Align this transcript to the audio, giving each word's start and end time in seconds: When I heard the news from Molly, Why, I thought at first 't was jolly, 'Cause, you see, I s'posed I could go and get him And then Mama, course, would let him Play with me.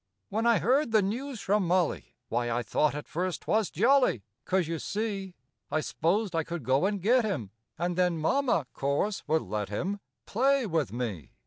When 0.29 0.47
I 0.47 0.57
heard 0.57 0.91
the 0.91 1.03
news 1.03 1.41
from 1.41 1.67
Molly, 1.67 2.15
Why, 2.27 2.49
I 2.49 2.63
thought 2.63 2.95
at 2.95 3.05
first 3.07 3.41
't 3.43 3.51
was 3.51 3.69
jolly, 3.69 4.23
'Cause, 4.45 4.67
you 4.67 4.79
see, 4.79 5.35
I 5.69 5.81
s'posed 5.81 6.35
I 6.35 6.43
could 6.43 6.63
go 6.63 6.87
and 6.87 6.99
get 6.99 7.23
him 7.23 7.51
And 7.77 7.95
then 7.95 8.17
Mama, 8.17 8.65
course, 8.73 9.21
would 9.27 9.43
let 9.43 9.69
him 9.69 9.99
Play 10.25 10.65
with 10.65 10.91
me. 10.91 11.33